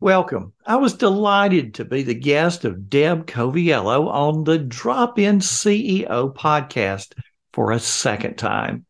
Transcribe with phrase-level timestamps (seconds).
[0.00, 0.52] Welcome.
[0.64, 6.32] I was delighted to be the guest of Deb Coviello on the Drop In CEO
[6.36, 7.14] podcast
[7.52, 8.86] for a second time.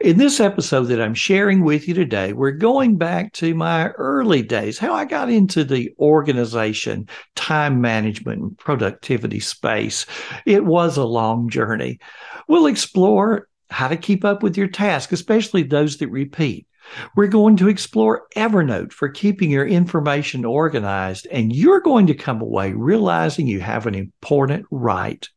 [0.00, 4.42] In this episode that I'm sharing with you today, we're going back to my early
[4.42, 10.06] days, how I got into the organization, time management, and productivity space.
[10.44, 12.00] It was a long journey.
[12.48, 16.66] We'll explore how to keep up with your tasks, especially those that repeat
[17.16, 22.40] we're going to explore Evernote for keeping your information organized, and you're going to come
[22.40, 25.28] away realizing you have an important right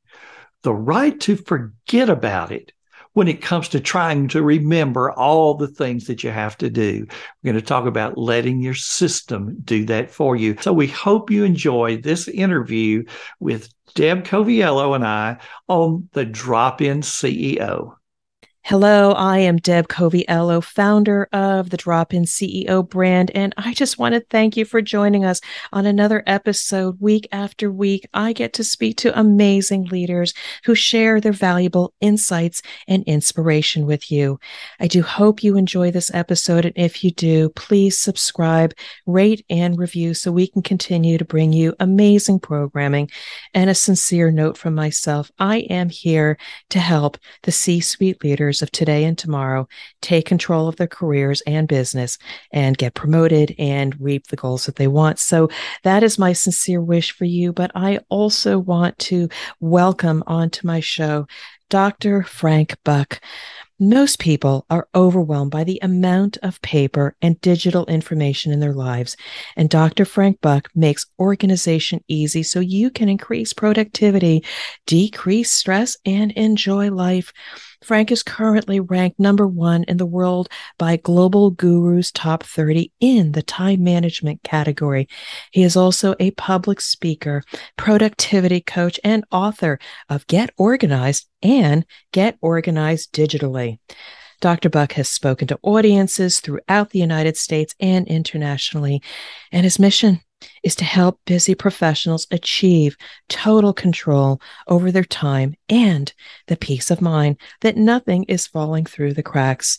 [0.63, 2.71] the right to forget about it
[3.13, 7.05] when it comes to trying to remember all the things that you have to do.
[7.43, 10.55] We're going to talk about letting your system do that for you.
[10.61, 13.03] So we hope you enjoy this interview
[13.39, 15.37] with Deb Coviello and I
[15.67, 17.95] on the Drop In CEO.
[18.63, 23.97] Hello, I am Deb Coviello, founder of the Drop In CEO brand, and I just
[23.97, 25.41] want to thank you for joining us
[25.73, 27.01] on another episode.
[27.01, 32.61] Week after week, I get to speak to amazing leaders who share their valuable insights
[32.87, 34.39] and inspiration with you.
[34.79, 38.73] I do hope you enjoy this episode, and if you do, please subscribe,
[39.07, 43.09] rate, and review so we can continue to bring you amazing programming.
[43.55, 46.37] And a sincere note from myself I am here
[46.69, 49.67] to help the C suite leaders of today and tomorrow
[50.01, 52.17] take control of their careers and business
[52.51, 55.19] and get promoted and reap the goals that they want.
[55.19, 55.49] So
[55.83, 57.53] that is my sincere wish for you.
[57.53, 61.27] But I also want to welcome onto my show
[61.69, 62.23] Dr.
[62.23, 63.21] Frank Buck.
[63.79, 69.17] Most people are overwhelmed by the amount of paper and digital information in their lives.
[69.55, 70.05] And Dr.
[70.05, 74.43] Frank Buck makes organization easy so you can increase productivity,
[74.85, 77.33] decrease stress, and enjoy life.
[77.83, 83.31] Frank is currently ranked number one in the world by Global Guru's Top 30 in
[83.31, 85.07] the time management category.
[85.51, 87.43] He is also a public speaker,
[87.77, 89.79] productivity coach, and author
[90.09, 93.79] of Get Organized and Get Organized Digitally.
[94.41, 94.69] Dr.
[94.69, 99.01] Buck has spoken to audiences throughout the United States and internationally,
[99.51, 100.21] and his mission
[100.63, 102.95] is to help busy professionals achieve
[103.29, 106.13] total control over their time and
[106.47, 109.77] the peace of mind that nothing is falling through the cracks.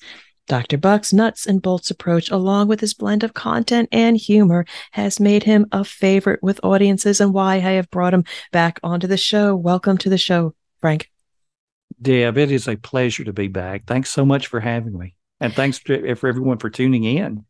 [0.48, 0.76] Dr.
[0.76, 5.44] Buck's nuts and bolts approach, along with his blend of content and humor, has made
[5.44, 9.54] him a favorite with audiences and why I have brought him back onto the show.
[9.54, 11.10] Welcome to the show, Frank.
[12.00, 13.86] Deb, it is a pleasure to be back.
[13.86, 15.14] Thanks so much for having me.
[15.40, 17.44] And thanks to, for everyone for tuning in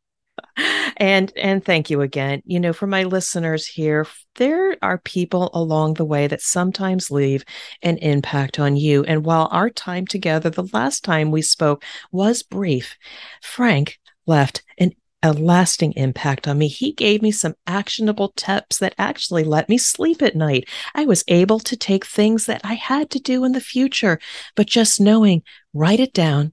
[0.97, 4.07] and and thank you again you know for my listeners here
[4.37, 7.45] there are people along the way that sometimes leave
[7.83, 12.43] an impact on you and while our time together the last time we spoke was
[12.43, 12.97] brief
[13.43, 14.93] frank left an
[15.25, 16.67] a lasting impact on me.
[16.67, 20.69] He gave me some actionable tips that actually let me sleep at night.
[20.97, 24.19] I was able to take things that I had to do in the future,
[24.57, 26.53] but just knowing, write it down,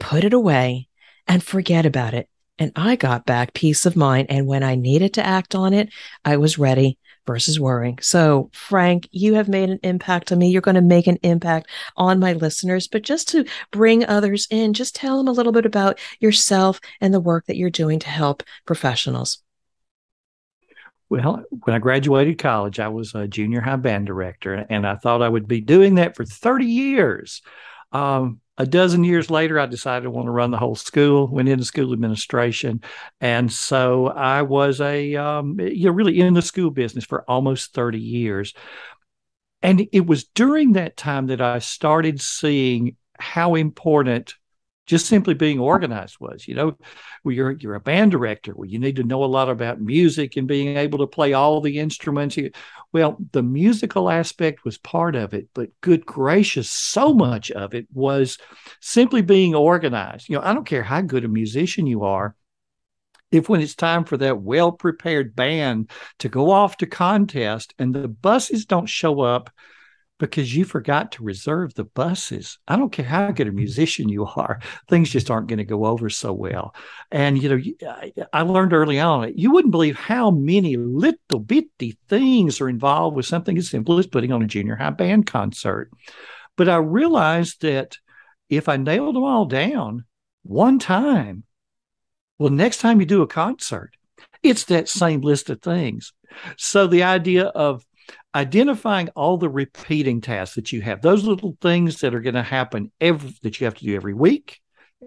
[0.00, 0.88] put it away,
[1.28, 2.28] and forget about it
[2.60, 4.26] and I got back peace of mind.
[4.30, 5.88] And when I needed to act on it,
[6.24, 7.98] I was ready versus worrying.
[8.02, 10.50] So, Frank, you have made an impact on me.
[10.50, 12.86] You're going to make an impact on my listeners.
[12.86, 17.14] But just to bring others in, just tell them a little bit about yourself and
[17.14, 19.42] the work that you're doing to help professionals.
[21.08, 25.22] Well, when I graduated college, I was a junior high band director, and I thought
[25.22, 27.42] I would be doing that for 30 years.
[27.90, 31.26] Um, a dozen years later, I decided I want to run the whole school.
[31.26, 32.82] Went into school administration,
[33.18, 37.72] and so I was a um, you know really in the school business for almost
[37.72, 38.52] thirty years.
[39.62, 44.34] And it was during that time that I started seeing how important
[44.90, 46.46] just simply being organized was.
[46.48, 46.76] You know,
[47.22, 48.52] well, you're you're a band director.
[48.54, 51.60] Well, you need to know a lot about music and being able to play all
[51.60, 52.36] the instruments.
[52.92, 57.86] Well, the musical aspect was part of it, but good gracious, so much of it
[57.94, 58.36] was
[58.80, 60.28] simply being organized.
[60.28, 62.34] You know, I don't care how good a musician you are.
[63.30, 67.94] If when it's time for that well prepared band to go off to contest and
[67.94, 69.50] the buses don't show up
[70.20, 72.58] because you forgot to reserve the buses.
[72.68, 73.56] I don't care how good a mm-hmm.
[73.56, 76.74] musician you are, things just aren't going to go over so well.
[77.10, 82.60] And, you know, I learned early on, you wouldn't believe how many little bitty things
[82.60, 85.90] are involved with something as simple as putting on a junior high band concert.
[86.56, 87.96] But I realized that
[88.48, 90.04] if I nailed them all down
[90.42, 91.44] one time,
[92.38, 93.92] well, next time you do a concert,
[94.42, 96.12] it's that same list of things.
[96.56, 97.84] So the idea of
[98.34, 102.42] identifying all the repeating tasks that you have, those little things that are going to
[102.42, 104.60] happen every that you have to do every week,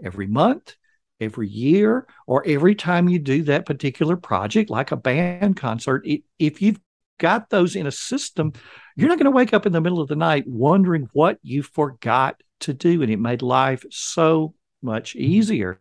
[0.03, 0.75] every month,
[1.19, 6.05] every year or every time you do that particular project, like a band concert,
[6.37, 6.79] if you've
[7.17, 8.51] got those in a system,
[8.95, 11.63] you're not going to wake up in the middle of the night wondering what you
[11.63, 13.01] forgot to do.
[13.01, 15.79] And it made life so much easier.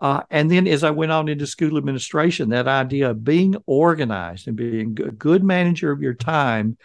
[0.00, 4.46] Uh, and then as I went on into school administration, that idea of being organized
[4.46, 6.76] and being a good manager of your time,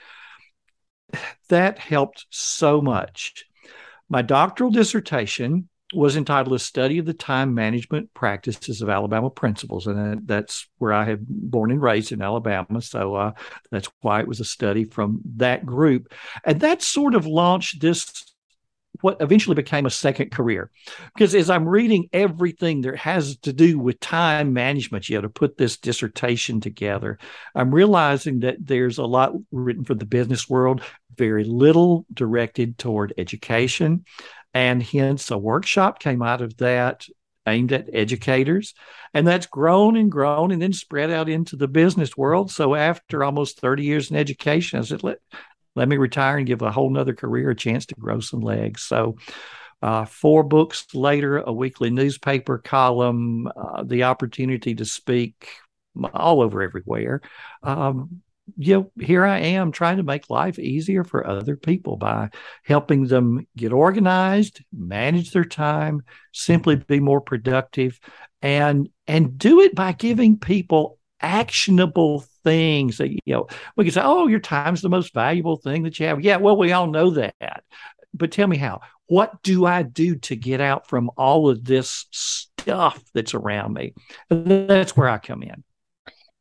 [1.49, 3.45] that helped so much.
[4.09, 9.87] My doctoral dissertation was entitled A Study of the Time Management Practices of Alabama Principals.
[9.87, 12.81] And that's where I have born and raised in Alabama.
[12.81, 13.31] So uh,
[13.71, 16.13] that's why it was a study from that group.
[16.43, 18.32] And that sort of launched this
[19.01, 20.69] what eventually became a second career.
[21.13, 25.29] Because as I'm reading everything that has to do with time management, you have to
[25.29, 27.17] put this dissertation together.
[27.55, 30.81] I'm realizing that there's a lot written for the business world,
[31.17, 34.05] very little directed toward education.
[34.53, 37.07] And hence, a workshop came out of that
[37.45, 38.73] aimed at educators.
[39.13, 42.51] And that's grown and grown and then spread out into the business world.
[42.51, 45.17] So after almost 30 years in education, I said, let,
[45.75, 48.83] let me retire and give a whole nother career a chance to grow some legs.
[48.83, 49.17] So,
[49.81, 55.49] uh, four books later, a weekly newspaper column, uh, the opportunity to speak
[56.13, 57.21] all over everywhere.
[57.61, 58.21] Um,
[58.57, 62.29] you know, here I am trying to make life easier for other people by
[62.63, 66.03] helping them get organized, manage their time,
[66.33, 67.99] simply be more productive,
[68.41, 74.01] and and do it by giving people actionable things that you know we can say
[74.03, 76.21] oh your time's the most valuable thing that you have.
[76.21, 77.63] Yeah well we all know that.
[78.13, 78.81] But tell me how.
[79.07, 83.93] What do i do to get out from all of this stuff that's around me?
[84.29, 85.63] And that's where i come in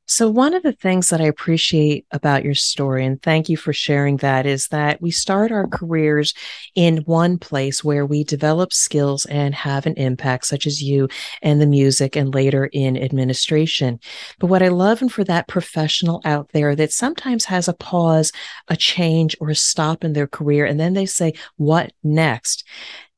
[0.07, 3.73] so, one of the things that I appreciate about your story, and thank you for
[3.73, 6.35] sharing that, is that we start our careers
[6.75, 11.09] in one place where we develop skills and have an impact, such as you
[11.41, 14.01] and the music, and later in administration.
[14.41, 18.33] But what I love, and for that professional out there that sometimes has a pause,
[18.69, 22.65] a change, or a stop in their career, and then they say, What next?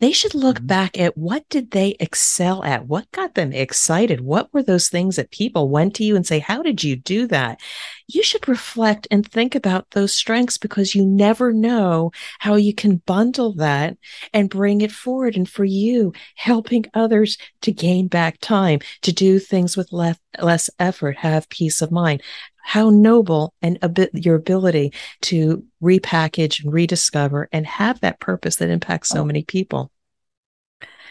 [0.01, 0.67] They should look mm-hmm.
[0.67, 2.87] back at what did they excel at?
[2.87, 4.21] What got them excited?
[4.21, 7.27] What were those things that people went to you and say how did you do
[7.29, 7.61] that?
[8.09, 12.11] You should reflect and think about those strengths because you never know
[12.41, 13.97] how you can bundle that
[14.33, 15.37] and bring it forward.
[15.37, 20.69] And for you helping others to gain back time to do things with less less
[20.81, 22.21] effort have peace of mind
[22.65, 28.57] how noble and a bit your ability to repackage and rediscover and have that purpose
[28.57, 29.25] that impacts so oh.
[29.25, 29.91] many people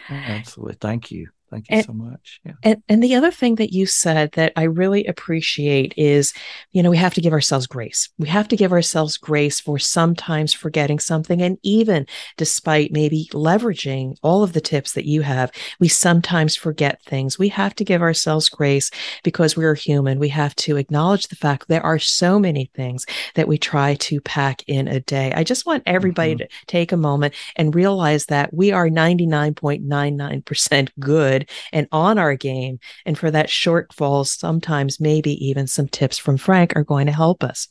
[0.08, 0.76] Absolutely.
[0.80, 1.28] Thank you.
[1.54, 2.40] Thank you and, so much.
[2.44, 2.54] Yeah.
[2.64, 6.34] And, and the other thing that you said that I really appreciate is,
[6.72, 8.10] you know, we have to give ourselves grace.
[8.18, 11.40] We have to give ourselves grace for sometimes forgetting something.
[11.40, 17.00] And even despite maybe leveraging all of the tips that you have, we sometimes forget
[17.04, 17.38] things.
[17.38, 18.90] We have to give ourselves grace
[19.22, 20.18] because we're human.
[20.18, 24.20] We have to acknowledge the fact there are so many things that we try to
[24.22, 25.32] pack in a day.
[25.36, 26.46] I just want everybody mm-hmm.
[26.46, 32.78] to take a moment and realize that we are 99.99% good and on our game.
[33.06, 37.44] And for that shortfall, sometimes maybe even some tips from Frank are going to help
[37.44, 37.68] us.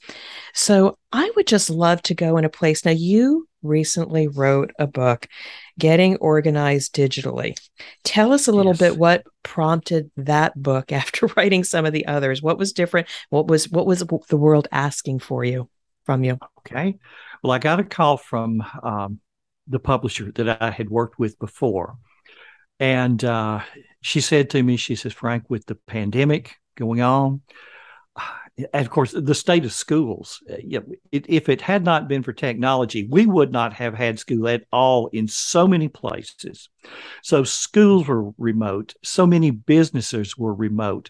[0.53, 2.85] So I would just love to go in a place.
[2.85, 5.27] Now, you recently wrote a book,
[5.79, 7.57] Getting Organized Digitally.
[8.03, 8.79] Tell us a little yes.
[8.79, 12.41] bit what prompted that book after writing some of the others.
[12.41, 13.07] What was different?
[13.29, 15.69] What was what was the world asking for you
[16.05, 16.38] from you?
[16.59, 16.98] Okay.
[17.41, 19.19] Well, I got a call from um,
[19.67, 21.98] the publisher that I had worked with before
[22.80, 23.62] and uh,
[24.01, 27.42] she said to me, she says, Frank, with the pandemic going on,
[28.58, 30.80] and of course, the state of schools, uh,
[31.12, 35.08] if it had not been for technology, we would not have had school at all
[35.08, 36.70] in so many places.
[37.24, 41.10] So schools were remote, so many businesses were remote.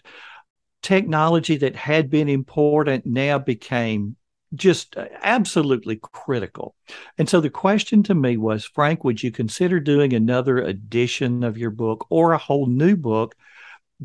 [0.82, 4.16] Technology that had been important now became
[4.54, 6.74] just uh, absolutely critical.
[7.18, 11.58] And so the question to me was, Frank, would you consider doing another edition of
[11.58, 13.34] your book or a whole new book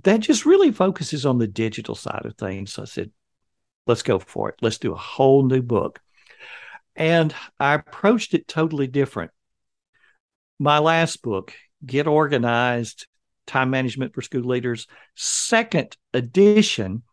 [0.04, 2.74] that just really focuses on the digital side of things?
[2.74, 3.12] So I said,
[3.88, 4.56] let's go for it.
[4.62, 6.00] Let's do a whole new book.
[6.96, 9.32] And I approached it totally different.
[10.60, 11.54] My last book,
[11.86, 13.08] Get Organized
[13.48, 17.04] Time Management for School Leaders, second edition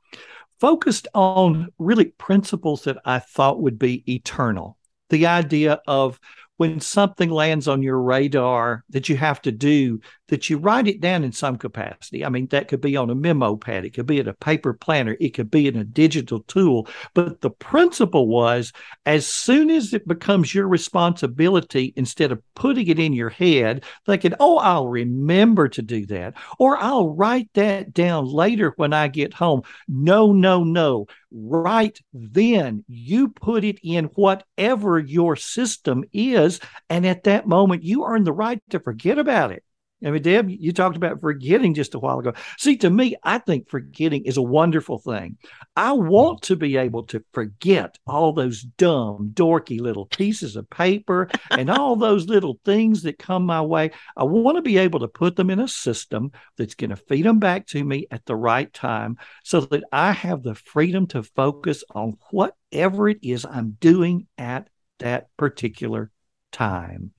[0.60, 4.78] focused on really principles that I thought would be eternal.
[5.10, 6.18] The idea of
[6.56, 11.00] when something lands on your radar that you have to do, that you write it
[11.00, 12.24] down in some capacity.
[12.24, 14.72] I mean, that could be on a memo pad, it could be in a paper
[14.72, 16.88] planner, it could be in a digital tool.
[17.14, 18.72] But the principle was
[19.04, 24.34] as soon as it becomes your responsibility, instead of putting it in your head, thinking,
[24.40, 29.34] oh, I'll remember to do that, or I'll write that down later when I get
[29.34, 29.62] home.
[29.88, 36.45] No, no, no right then you put it in whatever your system is
[36.88, 39.62] and at that moment you earn the right to forget about it
[40.04, 42.34] I mean, Deb, you talked about forgetting just a while ago.
[42.58, 45.38] See, to me, I think forgetting is a wonderful thing.
[45.74, 51.30] I want to be able to forget all those dumb, dorky little pieces of paper
[51.50, 53.90] and all those little things that come my way.
[54.16, 57.24] I want to be able to put them in a system that's going to feed
[57.24, 61.22] them back to me at the right time so that I have the freedom to
[61.22, 66.10] focus on whatever it is I'm doing at that particular
[66.56, 67.12] time.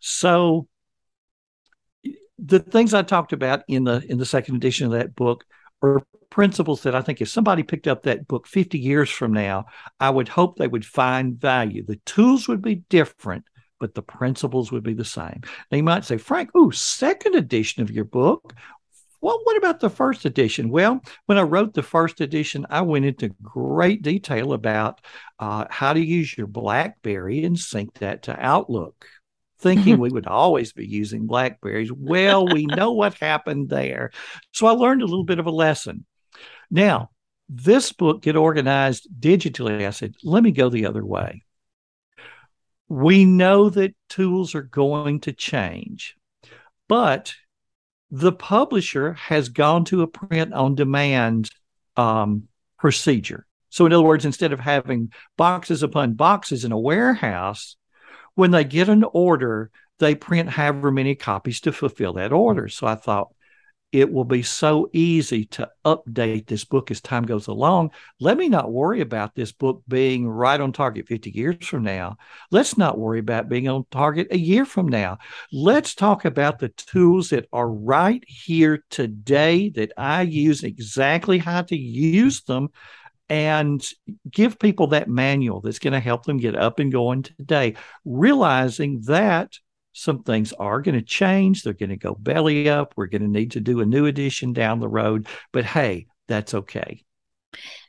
[0.00, 0.66] So,
[2.38, 5.44] the things I talked about in the in the second edition of that book
[5.82, 9.66] are principles that I think if somebody picked up that book 50 years from now,
[10.00, 11.84] I would hope they would find value.
[11.84, 13.44] The tools would be different,
[13.78, 15.42] but the principles would be the same.
[15.70, 18.54] You might say, Frank, ooh, second edition of your book.
[19.22, 20.68] Well, what about the first edition?
[20.68, 25.00] Well, when I wrote the first edition, I went into great detail about
[25.38, 29.06] uh, how to use your BlackBerry and sync that to Outlook
[29.60, 31.92] thinking we would always be using Blackberries.
[31.92, 34.10] Well, we know what happened there.
[34.52, 36.04] So I learned a little bit of a lesson.
[36.70, 37.10] Now,
[37.48, 41.44] this book, Get Organized Digitally, I said, let me go the other way.
[42.88, 46.16] We know that tools are going to change,
[46.88, 47.34] but
[48.12, 51.48] the publisher has gone to a print on demand
[51.96, 52.46] um,
[52.78, 53.46] procedure.
[53.70, 57.76] So, in other words, instead of having boxes upon boxes in a warehouse,
[58.34, 62.68] when they get an order, they print however many copies to fulfill that order.
[62.68, 63.28] So I thought
[63.92, 67.90] it will be so easy to update this book as time goes along.
[68.18, 72.16] Let me not worry about this book being right on target 50 years from now.
[72.50, 75.18] Let's not worry about being on target a year from now.
[75.52, 81.62] Let's talk about the tools that are right here today that I use exactly how
[81.62, 82.70] to use them
[83.28, 83.82] and
[84.30, 89.02] give people that manual that's going to help them get up and going today, realizing
[89.02, 89.52] that
[89.92, 91.62] some things are going to change.
[91.62, 92.94] They're going to go belly up.
[92.96, 95.26] We're going to need to do a new edition down the road.
[95.52, 97.04] But hey, that's okay.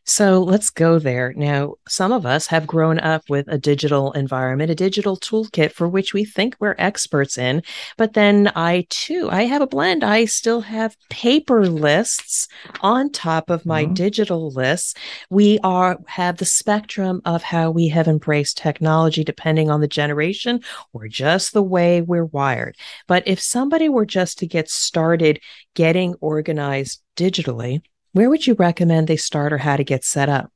[0.06, 1.34] So let's go there.
[1.36, 5.88] Now, some of us have grown up with a digital environment, a digital toolkit for
[5.88, 7.64] which we think we're experts in.
[7.98, 10.04] But then I too, I have a blend.
[10.04, 12.50] I still have paper lists
[12.82, 13.94] on top of my mm-hmm.
[13.94, 14.94] digital lists.
[15.30, 20.60] We are have the spectrum of how we have embraced technology depending on the generation
[20.92, 22.76] or just the way we're wired.
[23.08, 25.40] But if somebody were just to get started
[25.76, 27.82] getting organized digitally,
[28.14, 30.52] where would you recommend they start or how to get set up?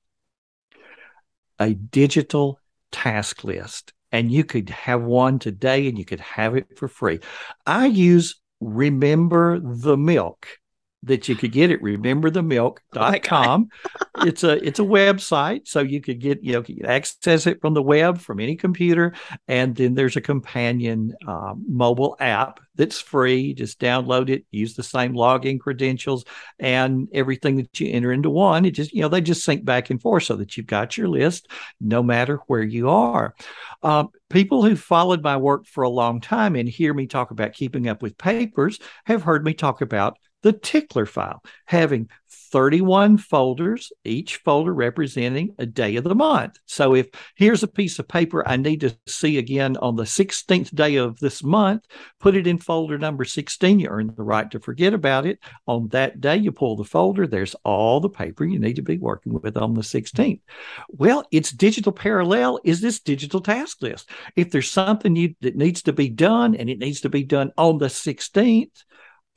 [1.59, 2.59] A digital
[2.91, 3.93] task list.
[4.11, 7.19] And you could have one today and you could have it for free.
[7.65, 10.47] I use Remember the Milk
[11.03, 13.69] that you could get at rememberthemilk.com.
[13.71, 17.61] Oh it's a it's a website, so you could get you know you access it
[17.61, 19.13] from the web from any computer,
[19.47, 23.53] and then there's a companion uh, mobile app that's free.
[23.53, 26.25] Just download it, use the same login credentials,
[26.59, 29.89] and everything that you enter into one, it just you know they just sync back
[29.89, 31.47] and forth so that you've got your list
[31.79, 33.35] no matter where you are.
[33.83, 37.53] Uh, people who followed my work for a long time and hear me talk about
[37.53, 42.09] keeping up with papers have heard me talk about the tickler file, having
[42.51, 46.57] 31 folders, each folder representing a day of the month.
[46.65, 50.73] So if here's a piece of paper I need to see again on the 16th
[50.73, 51.83] day of this month,
[52.19, 53.79] put it in folder number 16.
[53.79, 55.39] You earn the right to forget about it.
[55.67, 58.97] On that day, you pull the folder, there's all the paper you need to be
[58.97, 60.41] working with on the 16th.
[60.89, 64.09] Well, it's digital parallel is this digital task list.
[64.35, 67.51] If there's something you, that needs to be done and it needs to be done
[67.57, 68.83] on the 16th,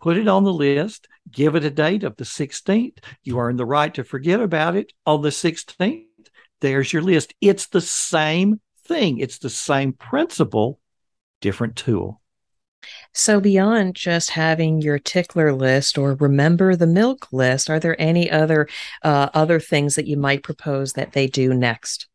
[0.00, 2.98] put it on the list, give it a date of the 16th.
[3.22, 6.04] You earn the right to forget about it on the 16th.
[6.60, 7.34] There's your list.
[7.40, 10.80] It's the same thing, it's the same principle,
[11.40, 12.20] different tool.
[13.12, 18.30] So, beyond just having your tickler list or remember the milk list, are there any
[18.30, 18.68] other
[19.02, 22.08] uh, other things that you might propose that they do next?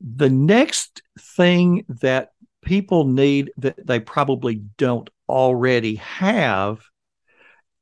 [0.00, 2.32] The next thing that
[2.62, 6.82] people need that they probably don't already have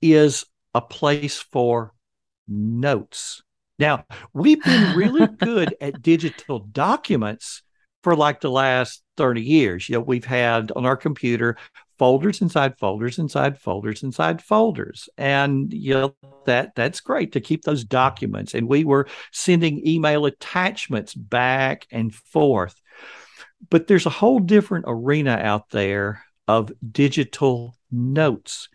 [0.01, 1.93] is a place for
[2.49, 3.43] notes.
[3.79, 7.63] Now, we've been really good at digital documents,
[8.03, 9.89] for like the last 30 years.
[9.89, 11.57] You know, we've had on our computer
[11.99, 15.09] folders inside folders inside folders inside folders.
[15.19, 16.15] And you know,
[16.47, 18.55] that that's great to keep those documents.
[18.55, 22.81] And we were sending email attachments back and forth.
[23.69, 28.69] But there's a whole different arena out there of digital notes.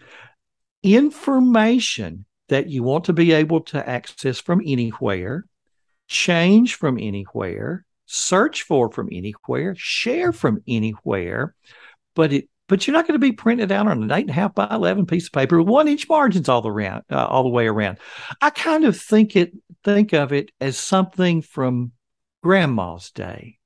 [0.84, 5.46] Information that you want to be able to access from anywhere,
[6.08, 11.56] change from anywhere, search for from anywhere, share from anywhere,
[12.16, 14.34] but it but you're not going to be printed out on an eight and a
[14.34, 17.50] half by eleven piece of paper, with one inch margins all around, uh, all the
[17.50, 17.98] way around.
[18.42, 19.54] I kind of think it
[19.84, 21.92] think of it as something from
[22.42, 23.58] grandma's day.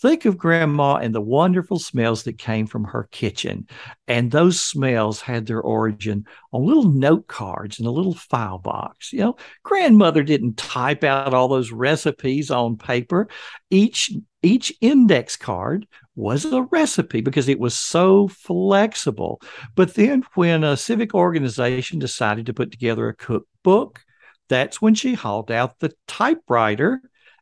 [0.00, 3.66] Think of grandma and the wonderful smells that came from her kitchen.
[4.06, 9.12] And those smells had their origin on little note cards in a little file box.
[9.12, 13.28] You know, grandmother didn't type out all those recipes on paper.
[13.70, 14.10] Each
[14.42, 19.40] each index card was a recipe because it was so flexible.
[19.74, 24.00] But then when a civic organization decided to put together a cookbook,
[24.48, 27.00] that's when she hauled out the typewriter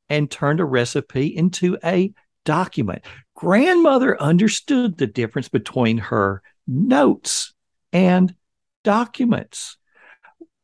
[0.08, 2.12] and turned a recipe into a
[2.44, 3.02] document.
[3.34, 7.52] Grandmother understood the difference between her notes
[7.92, 8.34] and
[8.84, 9.76] documents.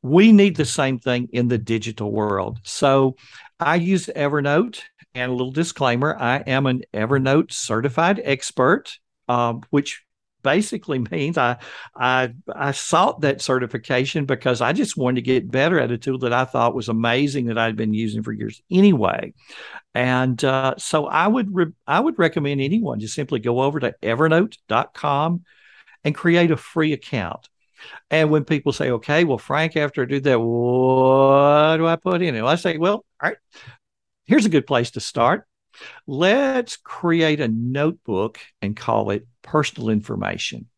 [0.03, 2.59] We need the same thing in the digital world.
[2.65, 3.17] So
[3.61, 4.81] I use Evernote
[5.15, 10.03] and a little disclaimer I am an Evernote certified expert, um, which
[10.43, 11.59] basically means I
[11.95, 16.19] I I sought that certification because I just wanted to get better at a tool
[16.19, 19.33] that I thought was amazing that I'd been using for years anyway.
[19.95, 23.95] And uh, so I would re- I would recommend anyone just simply go over to
[24.03, 25.45] evernote.com
[26.05, 27.49] and create a free account.
[28.11, 32.23] And when people say, okay, well, Frank, after I do that, what do I put
[32.23, 32.35] in?
[32.37, 33.37] Well, I say, well, all right,
[34.25, 35.47] here's a good place to start.
[36.07, 40.69] Let's create a notebook and call it personal information.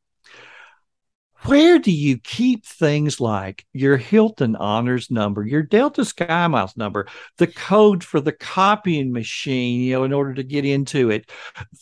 [1.45, 7.47] Where do you keep things like your Hilton honors number, your Delta SkyMiles number, the
[7.47, 11.31] code for the copying machine, you know, in order to get into it,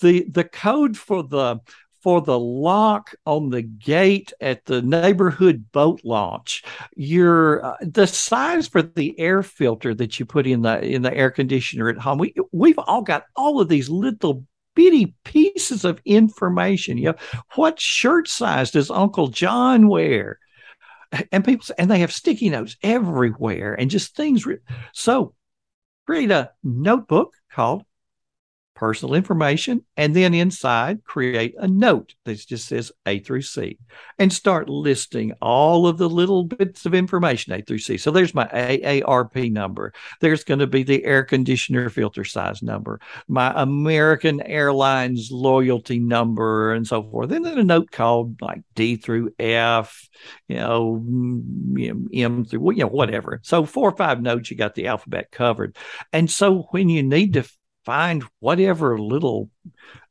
[0.00, 1.59] the the code for the
[2.02, 6.64] for the lock on the gate at the neighborhood boat launch,
[6.97, 11.14] your uh, the size for the air filter that you put in the in the
[11.14, 12.18] air conditioner at home.
[12.18, 16.99] We we've all got all of these little bitty pieces of information.
[16.99, 17.15] You know,
[17.54, 20.38] what shirt size does Uncle John wear?
[21.30, 24.47] And people and they have sticky notes everywhere and just things.
[24.47, 24.58] Re-
[24.93, 25.34] so
[26.06, 27.84] create a notebook called
[28.75, 33.78] personal information, and then inside create a note that just says A through C
[34.19, 37.97] and start listing all of the little bits of information A through C.
[37.97, 39.93] So there's my AARP number.
[40.21, 46.73] There's going to be the air conditioner filter size number, my American Airlines loyalty number,
[46.73, 47.30] and so forth.
[47.30, 50.08] And then a note called like D through F,
[50.49, 53.41] you know, mm, M through, you know, whatever.
[53.43, 55.76] So four or five notes, you got the alphabet covered.
[56.13, 57.45] And so when you need to
[57.84, 59.50] find whatever little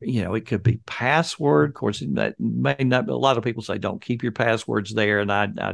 [0.02, 1.70] you know it could be password.
[1.70, 5.20] Of course that may not a lot of people say don't keep your passwords there
[5.20, 5.74] and i, I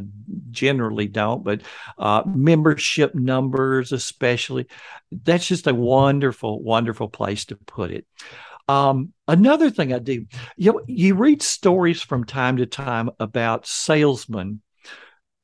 [0.51, 1.61] generally don't but
[1.97, 4.67] uh, membership numbers especially
[5.23, 8.05] that's just a wonderful wonderful place to put it.
[8.67, 10.25] Um, another thing i do
[10.57, 14.61] you know, you read stories from time to time about salesmen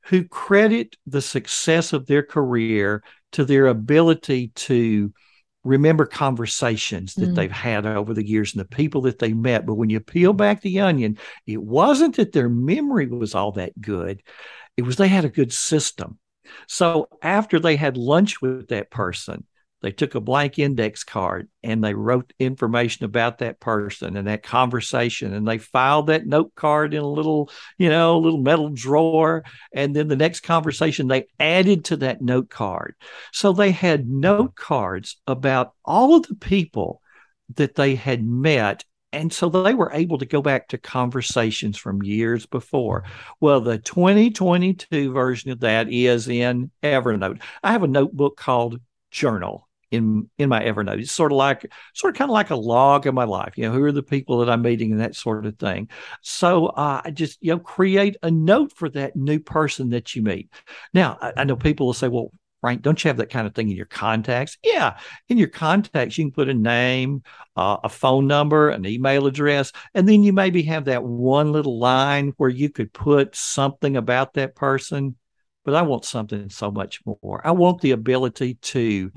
[0.05, 5.13] who credit the success of their career to their ability to
[5.63, 7.35] remember conversations that mm.
[7.35, 9.65] they've had over the years and the people that they met.
[9.65, 13.79] But when you peel back the onion, it wasn't that their memory was all that
[13.79, 14.21] good,
[14.77, 16.19] it was they had a good system.
[16.67, 19.45] So after they had lunch with that person,
[19.83, 24.41] they took a blank index card and they wrote information about that person and that
[24.41, 29.43] conversation and they filed that note card in a little you know little metal drawer
[29.73, 32.95] and then the next conversation they added to that note card
[33.31, 37.01] so they had note cards about all of the people
[37.55, 42.01] that they had met and so they were able to go back to conversations from
[42.01, 43.03] years before.
[43.39, 47.39] Well, the 2022 version of that is in Evernote.
[47.61, 50.99] I have a notebook called Journal in in my Evernote.
[50.99, 53.53] It's sort of like sort of kind of like a log of my life.
[53.57, 55.89] You know, who are the people that I'm meeting and that sort of thing.
[56.21, 60.21] So uh, I just you know create a note for that new person that you
[60.21, 60.49] meet.
[60.93, 62.31] Now I, I know people will say, well.
[62.61, 64.57] Frank, don't you have that kind of thing in your contacts?
[64.63, 67.21] Yeah, in your contacts, you can put a name,
[67.57, 71.77] uh, a phone number, an email address, and then you maybe have that one little
[71.77, 75.17] line where you could put something about that person.
[75.65, 77.41] But I want something so much more.
[77.45, 79.11] I want the ability to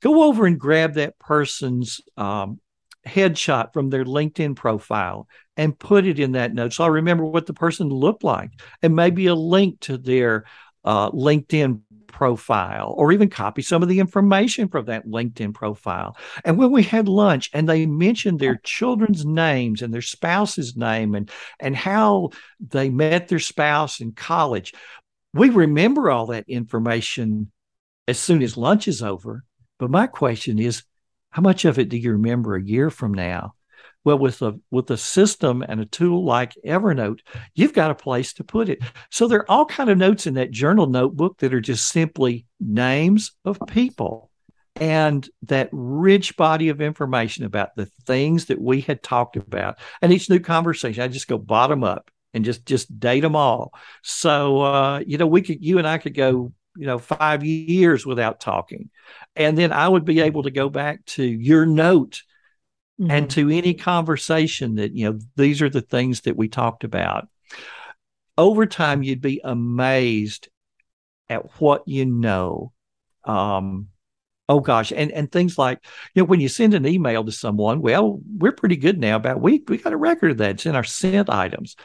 [0.00, 2.60] go over and grab that person's um,
[3.06, 6.72] headshot from their LinkedIn profile and put it in that note.
[6.72, 8.50] So I remember what the person looked like
[8.82, 10.44] and maybe a link to their
[10.84, 16.16] uh, LinkedIn profile or even copy some of the information from that LinkedIn profile.
[16.44, 21.14] And when we had lunch and they mentioned their children's names and their spouse's name
[21.14, 24.74] and and how they met their spouse in college,
[25.32, 27.50] we remember all that information
[28.08, 29.44] as soon as lunch is over.
[29.80, 30.84] But my question is,
[31.30, 33.54] how much of it do you remember a year from now?
[34.04, 37.20] Well, with a with a system and a tool like Evernote,
[37.54, 38.82] you've got a place to put it.
[39.10, 42.46] So there are all kind of notes in that journal notebook that are just simply
[42.60, 44.30] names of people
[44.76, 49.78] and that rich body of information about the things that we had talked about.
[50.02, 53.72] And each new conversation, I just go bottom up and just just date them all.
[54.02, 58.06] So uh, you know, we could you and I could go you know five years
[58.06, 58.90] without talking,
[59.36, 62.22] and then I would be able to go back to your note
[63.00, 63.10] mm-hmm.
[63.10, 67.28] and to any conversation that, you know, these are the things that we talked about.
[68.36, 70.48] Over time, you'd be amazed
[71.28, 72.72] at what you know.
[73.24, 73.88] Um,
[74.48, 77.82] oh gosh, and and things like you know when you send an email to someone,
[77.82, 80.52] well, we're pretty good now about we we got a record of that.
[80.52, 81.76] It's in our sent items.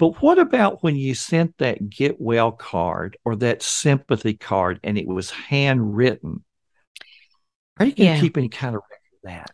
[0.00, 4.96] But what about when you sent that get well card or that sympathy card and
[4.96, 6.42] it was handwritten?
[7.78, 8.20] Are you going to yeah.
[8.20, 9.50] keep any kind of record of that?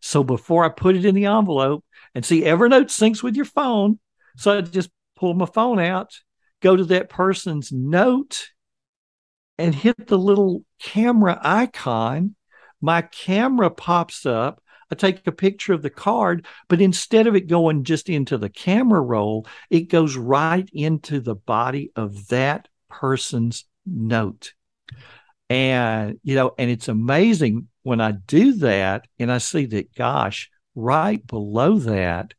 [0.00, 1.84] So before I put it in the envelope
[2.14, 3.98] and see Evernote syncs with your phone,
[4.38, 6.14] so I just pull my phone out,
[6.62, 8.48] go to that person's note,
[9.58, 12.36] and hit the little camera icon.
[12.80, 14.62] My camera pops up.
[14.90, 18.48] I take a picture of the card, but instead of it going just into the
[18.48, 24.52] camera roll, it goes right into the body of that person's note.
[25.48, 30.50] And, you know, and it's amazing when I do that and I see that, gosh,
[30.74, 32.34] right below that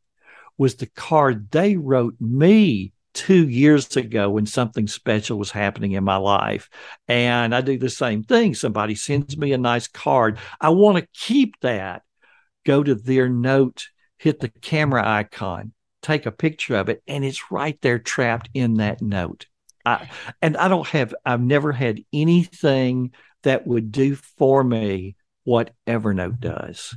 [0.58, 6.04] was the card they wrote me two years ago when something special was happening in
[6.04, 6.70] my life.
[7.08, 8.56] And I do the same thing.
[8.56, 10.38] Somebody sends me a nice card.
[10.60, 12.04] I want to keep that.
[12.66, 17.52] Go to their note, hit the camera icon, take a picture of it, and it's
[17.52, 19.48] right there trapped in that note.
[19.86, 20.10] I,
[20.42, 23.12] and I don't have, I've never had anything
[23.44, 26.96] that would do for me what Evernote does.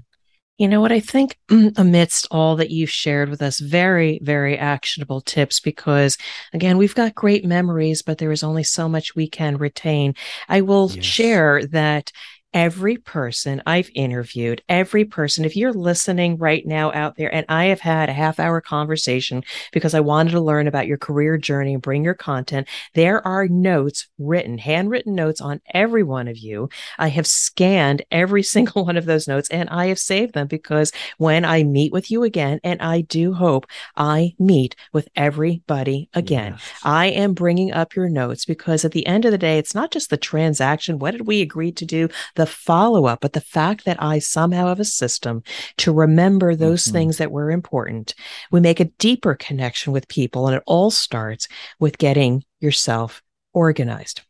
[0.58, 0.92] You know what?
[0.92, 6.16] I think mm, amidst all that you've shared with us, very, very actionable tips because,
[6.52, 10.14] again, we've got great memories, but there is only so much we can retain.
[10.48, 11.04] I will yes.
[11.04, 12.12] share that
[12.54, 17.66] every person I've interviewed, every person, if you're listening right now out there, and I
[17.66, 21.74] have had a half hour conversation because I wanted to learn about your career journey
[21.74, 26.68] and bring your content, there are notes written, handwritten notes on every one of you.
[26.96, 30.92] I have scanned every single one of those notes and I have saved them because
[31.18, 36.52] when I meet with you again, and I do hope I meet with everybody again,
[36.52, 36.72] yes.
[36.84, 39.90] I am bringing up your notes because at the end of the day, it's not
[39.90, 41.00] just the transaction.
[41.00, 42.08] What did we agree to do?
[42.36, 45.42] The the follow up, but the fact that I somehow have a system
[45.78, 46.92] to remember those mm-hmm.
[46.92, 48.14] things that were important,
[48.50, 50.46] we make a deeper connection with people.
[50.46, 51.48] And it all starts
[51.80, 53.22] with getting yourself
[53.54, 54.20] organized.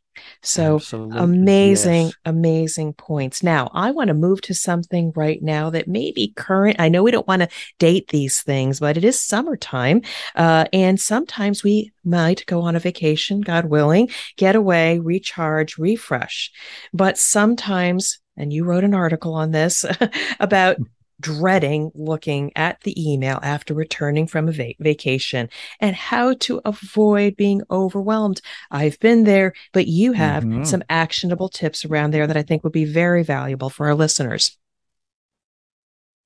[0.42, 1.18] So Absolutely.
[1.18, 2.14] amazing, yes.
[2.24, 3.42] amazing points.
[3.42, 6.76] Now, I want to move to something right now that may be current.
[6.78, 7.48] I know we don't want to
[7.78, 10.02] date these things, but it is summertime.
[10.34, 16.50] Uh, and sometimes we might go on a vacation, God willing, get away, recharge, refresh.
[16.92, 19.84] But sometimes, and you wrote an article on this
[20.40, 20.76] about
[21.24, 25.48] dreading looking at the email after returning from a va- vacation
[25.80, 28.42] and how to avoid being overwhelmed.
[28.70, 30.64] I've been there, but you have mm-hmm.
[30.64, 34.58] some actionable tips around there that I think would be very valuable for our listeners.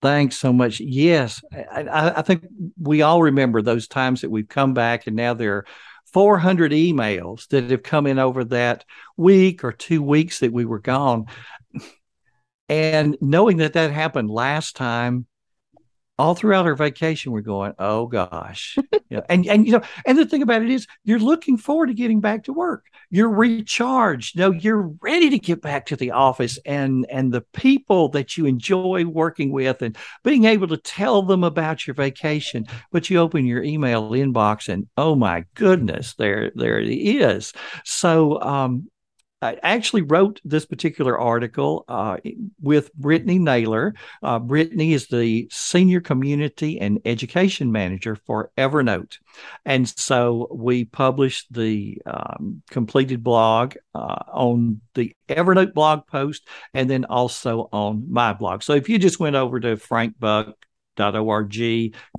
[0.02, 0.80] Thanks so much.
[0.80, 2.44] Yes, I, I, think
[2.80, 5.64] we all remember those times that we've come back and now there are
[6.12, 8.84] 400 emails that have come in over that
[9.16, 11.26] week or two weeks that we were gone.
[12.68, 15.26] And knowing that that happened last time,
[16.18, 18.76] all throughout our vacation, we're going, oh gosh.
[19.30, 22.20] And and you know, and the thing about it is you're looking forward to getting
[22.20, 22.84] back to work.
[23.08, 24.36] You're recharged.
[24.36, 28.44] No, you're ready to get back to the office and and the people that you
[28.44, 32.66] enjoy working with and being able to tell them about your vacation.
[32.92, 37.54] But you open your email inbox and oh my goodness, there there it is.
[37.86, 38.90] So um
[39.40, 42.16] I actually wrote this particular article uh,
[42.60, 43.94] with Brittany Naylor.
[44.22, 49.18] Uh, Brittany is the Senior Community and Education Manager for Evernote.
[49.64, 56.90] And so we published the um, completed blog uh, on the Evernote blog post and
[56.90, 58.64] then also on my blog.
[58.64, 60.56] So if you just went over to Frank Buck,
[61.00, 61.56] org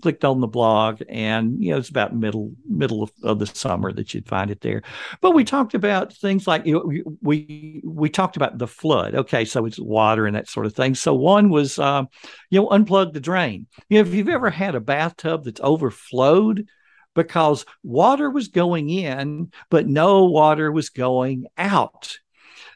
[0.02, 3.92] clicked on the blog and you know it's about middle middle of, of, the summer
[3.92, 4.82] that you'd find it there.
[5.22, 9.16] But we talked about things like you know, we we talked about the flood.
[9.16, 10.96] Okay so it's water and that sort of thing.
[10.96, 12.08] So one was um,
[12.50, 13.68] you know unplug the drain.
[13.90, 16.68] You know if you've ever had a bathtub that's overflowed
[17.16, 22.18] because water was going in but no water was going out.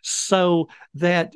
[0.02, 1.34] So that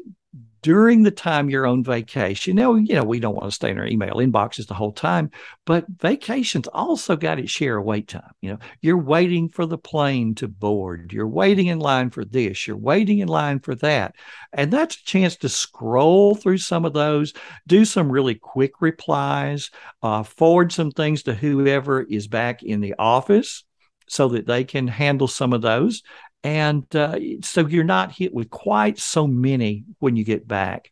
[0.61, 2.55] during the time you're on vacation.
[2.55, 5.31] Now, you know, we don't want to stay in our email inboxes the whole time,
[5.65, 8.31] but vacations also got its share of wait time.
[8.41, 12.67] You know, you're waiting for the plane to board, you're waiting in line for this,
[12.67, 14.15] you're waiting in line for that.
[14.53, 17.33] And that's a chance to scroll through some of those,
[17.67, 19.69] do some really quick replies,
[20.01, 23.63] uh, forward some things to whoever is back in the office
[24.07, 26.01] so that they can handle some of those
[26.43, 30.91] and uh, so you're not hit with quite so many when you get back.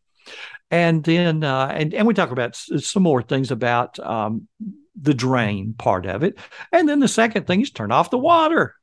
[0.71, 4.47] And then, uh, and and we talk about some more things about um,
[4.99, 6.38] the drain part of it,
[6.71, 8.75] and then the second thing is turn off the water.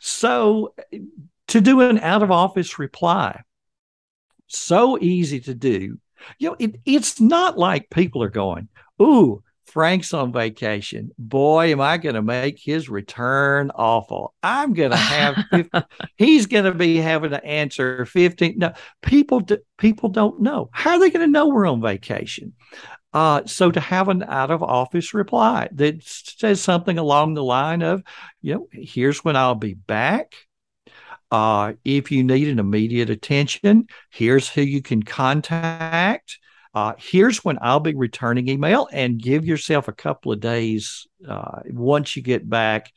[0.00, 0.74] So,
[1.48, 3.42] to do an out of office reply,
[4.46, 5.98] so easy to do.
[6.38, 8.68] You know, it, it's not like people are going,
[9.02, 11.10] "Ooh, Frank's on vacation.
[11.18, 14.34] Boy, am I going to make his return awful.
[14.42, 15.80] I'm going to have, 50,
[16.16, 18.58] he's going to be having to answer 15.
[18.58, 20.70] No, people, people don't know.
[20.72, 22.54] How are they going to know we're on vacation?
[23.12, 27.82] Uh, so to have an out of office reply that says something along the line
[27.82, 28.02] of,
[28.40, 30.34] you know, here's when I'll be back.
[31.30, 36.38] Uh, if you need an immediate attention, here's who you can contact
[36.74, 41.60] uh, here's when I'll be returning email and give yourself a couple of days uh,
[41.66, 42.92] once you get back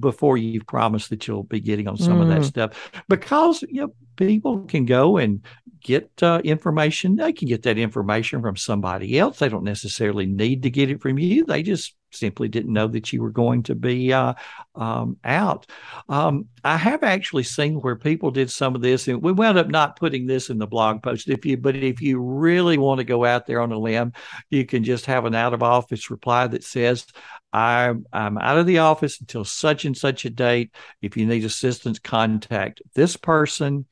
[0.00, 2.22] before you've promised that you'll be getting on some mm.
[2.22, 2.44] of that mm.
[2.44, 5.44] stuff because you know people can go and
[5.80, 10.62] get uh, information they can get that information from somebody else they don't necessarily need
[10.62, 13.74] to get it from you they just simply didn't know that you were going to
[13.74, 14.34] be uh,
[14.74, 15.66] um, out.
[16.08, 19.68] Um, I have actually seen where people did some of this, and we wound up
[19.68, 21.28] not putting this in the blog post.
[21.28, 24.12] If you, but if you really want to go out there on a limb,
[24.50, 27.06] you can just have an out of office reply that says,
[27.52, 30.74] I'm, I'm out of the office until such and such a date.
[31.00, 33.86] If you need assistance, contact this person.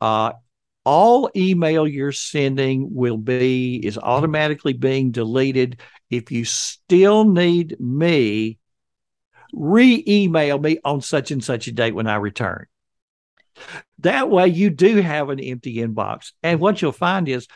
[0.00, 0.32] Uh,
[0.84, 5.78] all email you're sending will be is automatically being deleted
[6.10, 8.58] if you still need me,
[9.52, 12.66] re email me on such and such a date when I return.
[13.98, 16.32] That way, you do have an empty inbox.
[16.42, 17.46] And what you'll find is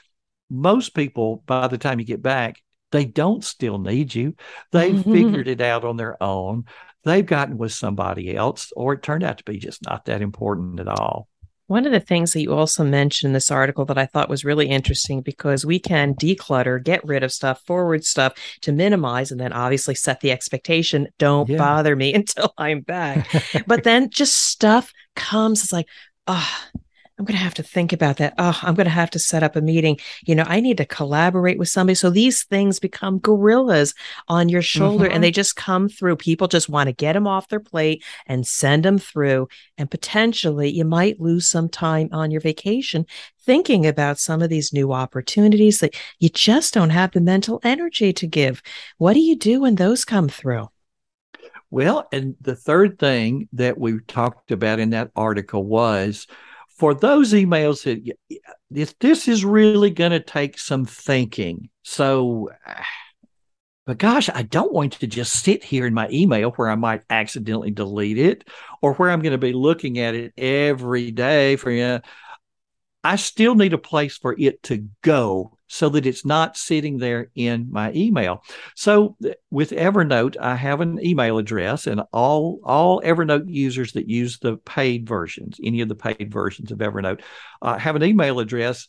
[0.50, 2.60] most people, by the time you get back,
[2.92, 4.34] they don't still need you.
[4.70, 5.12] They've mm-hmm.
[5.12, 6.64] figured it out on their own.
[7.04, 10.80] They've gotten with somebody else, or it turned out to be just not that important
[10.80, 11.28] at all.
[11.66, 14.44] One of the things that you also mentioned in this article that I thought was
[14.44, 19.40] really interesting because we can declutter, get rid of stuff, forward stuff to minimize, and
[19.40, 21.56] then obviously set the expectation don't yeah.
[21.56, 23.28] bother me until I'm back.
[23.66, 25.88] but then just stuff comes, it's like,
[26.26, 26.80] ah, oh,
[27.16, 28.34] I'm going to have to think about that.
[28.38, 29.98] Oh, I'm going to have to set up a meeting.
[30.26, 31.94] You know, I need to collaborate with somebody.
[31.94, 33.94] So these things become gorillas
[34.26, 35.14] on your shoulder mm-hmm.
[35.14, 36.16] and they just come through.
[36.16, 39.46] People just want to get them off their plate and send them through.
[39.78, 43.06] And potentially you might lose some time on your vacation
[43.40, 48.12] thinking about some of these new opportunities that you just don't have the mental energy
[48.12, 48.60] to give.
[48.98, 50.68] What do you do when those come through?
[51.70, 56.26] Well, and the third thing that we talked about in that article was
[56.76, 58.16] for those emails that
[58.70, 61.68] this, this is really going to take some thinking.
[61.82, 62.50] So,
[63.86, 67.02] but gosh, I don't want to just sit here in my email where I might
[67.10, 68.48] accidentally delete it
[68.82, 72.00] or where I'm going to be looking at it every day for you.
[73.04, 77.30] I still need a place for it to go so that it's not sitting there
[77.34, 78.42] in my email.
[78.74, 79.16] So
[79.50, 84.56] with Evernote, I have an email address, and all all Evernote users that use the
[84.56, 87.20] paid versions, any of the paid versions of Evernote,
[87.60, 88.88] uh, have an email address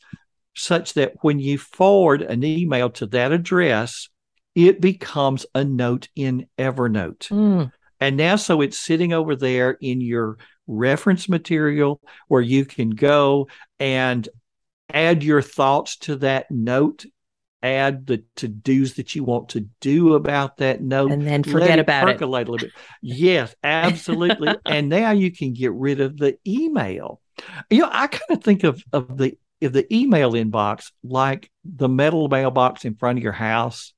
[0.56, 4.10] such that when you forward an email to that address,
[4.56, 7.28] it becomes a note in Evernote.
[7.28, 7.72] Mm.
[8.06, 10.38] And now, so it's sitting over there in your
[10.68, 13.48] reference material where you can go
[13.80, 14.30] and
[14.94, 17.08] add your thoughts to that note
[17.64, 21.12] add the to dos that you want to do about that note.
[21.12, 22.20] And then forget about it.
[22.20, 22.76] Percolate a little bit.
[23.02, 24.56] Yes absolutely.
[24.68, 27.22] And now you can get rid of the email.
[27.72, 31.90] You know i kind of think of of the of the email inbox like the
[31.90, 33.94] metal mailbox in front of your house.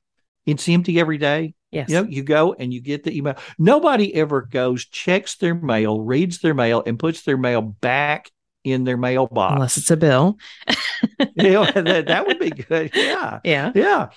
[0.45, 1.89] It's empty every day Yes.
[1.89, 3.35] You know, you go and you get the email.
[3.57, 8.31] Nobody ever goes, checks their mail, reads their mail, and puts their mail back
[8.63, 9.53] in their mailbox.
[9.53, 10.37] Unless it's a bill.
[11.35, 12.91] you know, that, that would be good.
[12.93, 13.39] Yeah.
[13.43, 13.71] Yeah.
[13.75, 14.09] Yeah.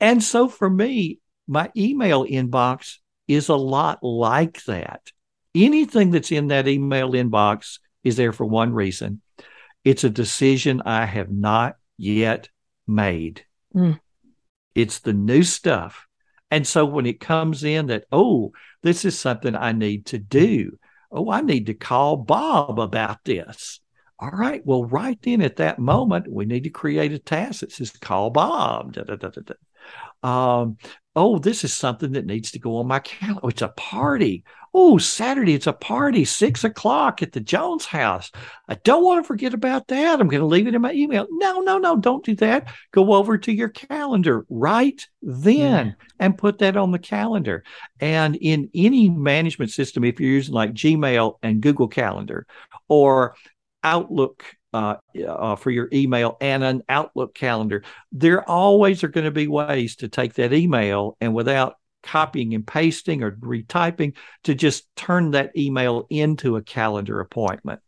[0.00, 2.96] And so for me, my email inbox
[3.28, 5.12] is a lot like that.
[5.54, 9.22] Anything that's in that email inbox is there for one reason
[9.84, 12.48] it's a decision I have not yet
[12.86, 13.44] made.
[13.74, 13.98] Mm.
[14.74, 16.07] It's the new stuff.
[16.50, 20.78] And so when it comes in that, oh, this is something I need to do.
[21.10, 23.80] Oh, I need to call Bob about this.
[24.18, 24.64] All right.
[24.64, 28.30] Well, right then at that moment, we need to create a task that says call
[28.30, 28.94] Bob.
[28.94, 29.28] Da, da, da,
[30.22, 30.76] um,
[31.14, 33.40] oh, this is something that needs to go on my calendar.
[33.42, 34.44] Oh, it's a party.
[34.74, 38.30] Oh, Saturday, it's a party, six o'clock at the Jones house.
[38.68, 40.20] I don't want to forget about that.
[40.20, 41.26] I'm going to leave it in my email.
[41.30, 42.68] No, no, no, don't do that.
[42.92, 45.92] Go over to your calendar right then yeah.
[46.20, 47.64] and put that on the calendar.
[47.98, 52.46] And in any management system, if you're using like Gmail and Google Calendar
[52.88, 53.34] or
[53.82, 57.82] Outlook uh, uh, for your email and an Outlook calendar.
[58.12, 62.66] There always are going to be ways to take that email and without copying and
[62.66, 67.80] pasting or retyping to just turn that email into a calendar appointment.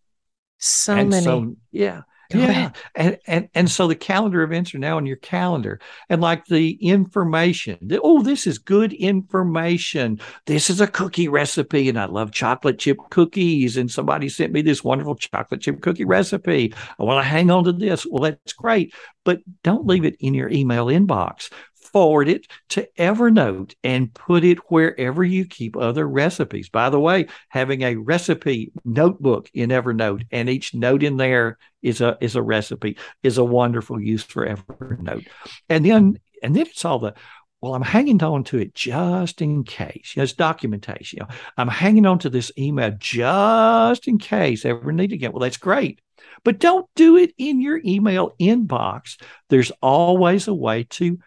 [0.58, 1.24] So and many.
[1.24, 2.02] So, yeah.
[2.32, 2.70] Yeah.
[2.94, 5.80] And, and and so the calendar events are now in your calendar.
[6.08, 10.20] And like the information, the, oh, this is good information.
[10.46, 11.88] This is a cookie recipe.
[11.88, 13.76] And I love chocolate chip cookies.
[13.76, 16.74] And somebody sent me this wonderful chocolate chip cookie recipe.
[16.98, 18.06] I want to hang on to this.
[18.08, 18.94] Well, that's great.
[19.24, 21.50] But don't leave it in your email inbox
[21.92, 26.68] forward it to Evernote and put it wherever you keep other recipes.
[26.68, 32.00] By the way, having a recipe notebook in Evernote and each note in there is
[32.00, 35.26] a is a recipe is a wonderful use for Evernote.
[35.68, 37.14] And then and then it's all the
[37.60, 40.14] well, I'm hanging on to it just in case.
[40.14, 41.18] You know, it's documentation.
[41.18, 45.32] You know, I'm hanging on to this email just in case ever need to get.
[45.32, 46.00] Well, that's great.
[46.42, 49.20] But don't do it in your email inbox.
[49.50, 51.18] There's always a way to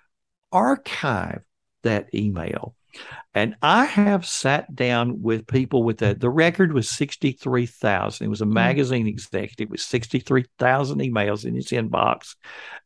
[0.54, 1.42] archive
[1.84, 2.76] that email.
[3.34, 6.20] And I have sat down with people with that.
[6.20, 8.24] The record was 63,000.
[8.24, 8.54] It was a mm-hmm.
[8.54, 12.36] magazine executive with 63,000 emails in his inbox.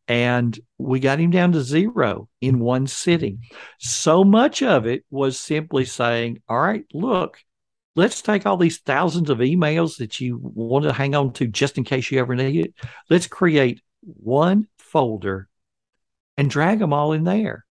[0.08, 3.44] And we got him down to zero in one sitting.
[3.80, 7.40] So much of it was simply saying, all right, look,
[7.98, 11.78] let's take all these thousands of emails that you want to hang on to just
[11.78, 12.74] in case you ever need it.
[13.10, 15.50] Let's create one folder
[16.38, 17.66] and drag them all in there.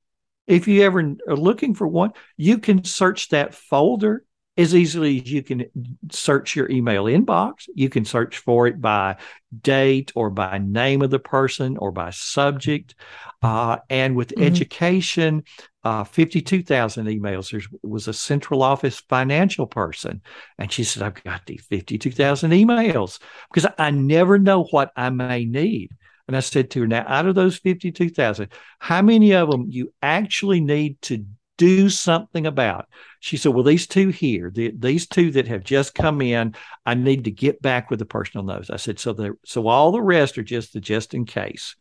[0.48, 4.24] If you ever are looking for one, you can search that folder
[4.56, 5.66] as easily as you can
[6.12, 7.68] search your email inbox.
[7.74, 9.18] You can search for it by
[9.62, 12.94] date or by name of the person or by subject.
[13.42, 14.44] Uh, and with mm-hmm.
[14.44, 15.44] education,
[15.84, 17.52] uh, 52,000 emails.
[17.52, 20.22] There was a central office financial person.
[20.60, 23.20] And she said, I've got the 52,000 emails
[23.52, 25.90] because I never know what I may need.
[26.28, 29.94] And I said to her, now out of those 52,000, how many of them you
[30.02, 31.26] actually need to
[31.58, 32.88] do something about?
[33.20, 36.56] She said, well, these two here, the, these two that have just come in,
[36.86, 38.70] I need to get back with the person on those.
[38.70, 41.76] I said, so so all the rest are just the just in case.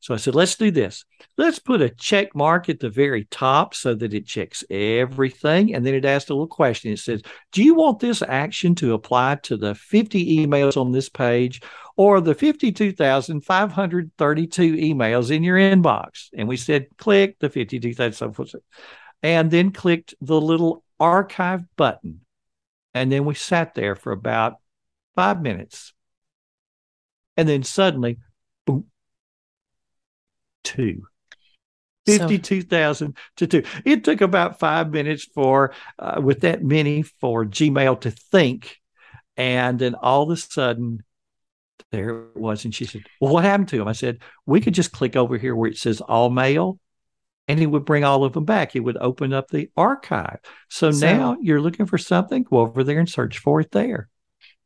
[0.00, 1.04] So I said, let's do this.
[1.36, 5.74] Let's put a check mark at the very top so that it checks everything.
[5.74, 6.92] And then it asked a little question.
[6.92, 11.08] It says, Do you want this action to apply to the 50 emails on this
[11.08, 11.62] page
[11.96, 16.28] or the 52,532 emails in your inbox?
[16.36, 18.60] And we said, click the 52,000.
[19.22, 22.20] And then clicked the little archive button.
[22.94, 24.56] And then we sat there for about
[25.14, 25.92] five minutes.
[27.36, 28.18] And then suddenly,
[28.64, 28.86] boom,
[30.66, 31.06] two.
[32.06, 33.64] 52,000 to two.
[33.84, 38.76] It took about five minutes for, uh, with that many, for Gmail to think.
[39.36, 41.02] And then all of a sudden,
[41.90, 42.64] there it was.
[42.64, 43.88] And she said, Well, what happened to him?
[43.88, 46.78] I said, We could just click over here where it says all mail
[47.48, 48.72] and he would bring all of them back.
[48.72, 50.38] He would open up the archive.
[50.68, 54.08] So, so now you're looking for something, go over there and search for it there.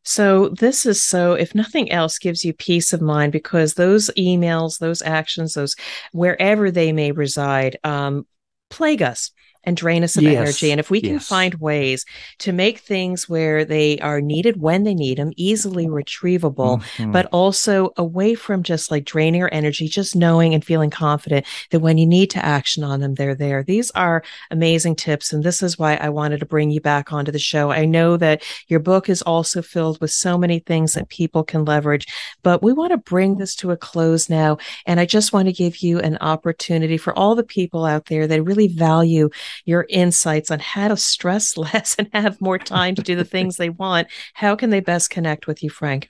[0.03, 4.79] So this is so if nothing else gives you peace of mind because those emails,
[4.79, 5.77] those actions, those
[6.13, 8.27] wherever they may reside, um,
[8.71, 9.31] plague us
[9.65, 10.37] and drain us of yes.
[10.37, 10.71] energy.
[10.71, 11.27] And if we can yes.
[11.27, 12.05] find ways
[12.39, 17.13] to make things where they are needed when they need them, easily retrievable, mm-hmm.
[17.13, 21.81] but also away from just like draining our energy, just knowing and feeling confident that
[21.81, 23.63] when you need to action on them, they're there.
[23.63, 25.33] These are amazing tips.
[25.33, 27.71] And this is why I wanted to bring you back onto the show.
[27.71, 31.65] I know that your book is also filled with so many things that people can
[31.65, 32.07] leverage,
[32.43, 34.57] but we want to bring this to a close now.
[34.87, 38.27] And I just want to give you an opportunity for all the people out there
[38.27, 39.29] that really value
[39.65, 43.57] your insights on how to stress less and have more time to do the things
[43.57, 46.09] they want, how can they best connect with you, Frank?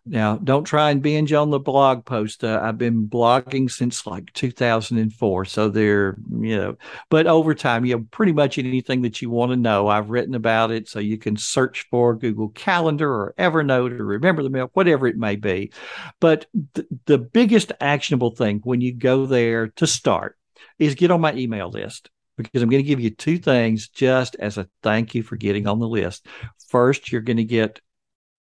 [0.04, 2.42] Now, don't try and binge on the blog post.
[2.42, 5.44] Uh, I've been blogging since like 2004.
[5.44, 6.76] So they're, you know,
[7.08, 10.34] but over time, you know, pretty much anything that you want to know, I've written
[10.34, 10.88] about it.
[10.88, 15.16] So you can search for Google Calendar or Evernote or Remember the Milk, whatever it
[15.16, 15.72] may be.
[16.18, 20.36] But th- the biggest actionable thing when you go there to start
[20.80, 24.34] is get on my email list because I'm going to give you two things just
[24.40, 26.26] as a thank you for getting on the list.
[26.70, 27.80] First, you're going to get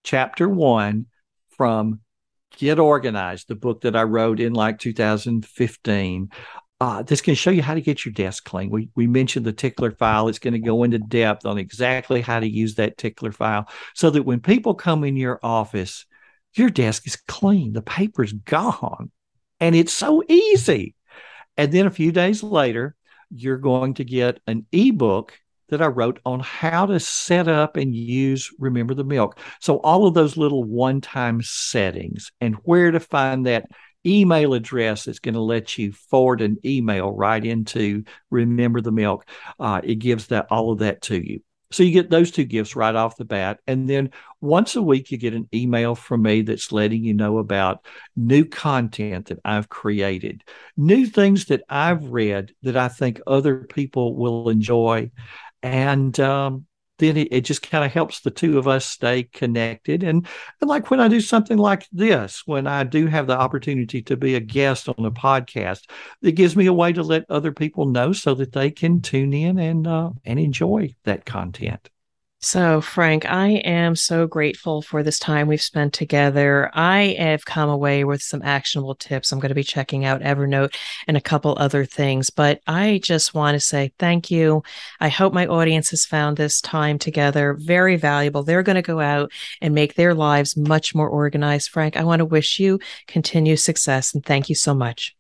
[0.03, 1.07] chapter one
[1.59, 1.99] from
[2.57, 6.29] Get Organized, the book that I wrote in like 2015.
[6.79, 8.69] Uh, this can show you how to get your desk clean.
[8.69, 10.29] We we mentioned the tickler file.
[10.29, 14.09] It's going to go into depth on exactly how to use that tickler file so
[14.09, 16.05] that when people come in your office,
[16.53, 17.73] your desk is clean.
[17.73, 19.11] The paper's gone.
[19.59, 20.95] And it's so easy.
[21.57, 22.95] And then a few days later,
[23.29, 25.37] you're going to get an ebook
[25.69, 29.39] that I wrote on how to set up and use Remember the Milk.
[29.59, 33.65] So, all of those little one time settings and where to find that
[34.05, 39.27] email address that's going to let you forward an email right into Remember the Milk.
[39.59, 41.41] Uh, it gives that all of that to you.
[41.71, 43.59] So you get those two gifts right off the bat.
[43.67, 44.09] And then
[44.41, 48.43] once a week, you get an email from me that's letting you know about new
[48.43, 50.43] content that I've created,
[50.75, 55.11] new things that I've read that I think other people will enjoy
[55.61, 56.65] and um,
[56.99, 60.03] then it, it just kind of helps the two of us stay connected.
[60.03, 60.27] And,
[60.61, 64.17] and like when I do something like this, when I do have the opportunity to
[64.17, 65.89] be a guest on a podcast,
[66.21, 69.33] it gives me a way to let other people know so that they can tune
[69.33, 71.89] in and uh, and enjoy that content.
[72.41, 76.71] So, Frank, I am so grateful for this time we've spent together.
[76.73, 79.33] I have come away with some actionable tips.
[79.33, 80.73] I'm going to be checking out Evernote
[81.05, 84.63] and a couple other things, but I just want to say thank you.
[85.01, 88.43] I hope my audience has found this time together very valuable.
[88.43, 91.69] They're going to go out and make their lives much more organized.
[91.69, 95.13] Frank, I want to wish you continued success and thank you so much.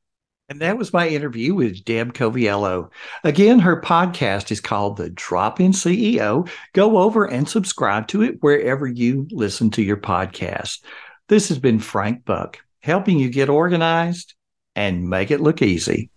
[0.49, 2.89] And that was my interview with Deb Coviello.
[3.23, 6.49] Again, her podcast is called The Drop In CEO.
[6.73, 10.79] Go over and subscribe to it wherever you listen to your podcast.
[11.27, 14.33] This has been Frank Buck, helping you get organized
[14.75, 16.09] and make it look easy.